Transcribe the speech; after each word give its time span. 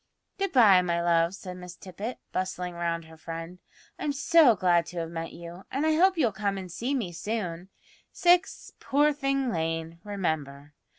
"Good 0.39 0.51
bye, 0.51 0.81
my 0.81 0.99
love," 0.99 1.35
said 1.35 1.57
Miss 1.57 1.75
Tippet, 1.75 2.17
bustling 2.31 2.73
round 2.73 3.05
her 3.05 3.17
friend. 3.17 3.59
"I'm 3.99 4.13
so 4.13 4.55
glad 4.55 4.87
to 4.87 4.97
have 4.97 5.11
met 5.11 5.31
you, 5.31 5.65
and 5.69 5.85
I 5.85 5.93
hope 5.93 6.17
you'll 6.17 6.31
come 6.31 6.57
and 6.57 6.71
see 6.71 6.95
me 6.95 7.11
soon; 7.11 7.69
6 8.11 8.71
Poor 8.79 9.13
thing 9.13 9.51
Lane, 9.51 9.99
remember. 10.03 10.73